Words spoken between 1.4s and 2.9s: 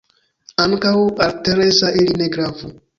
Tereza ili ne gravu.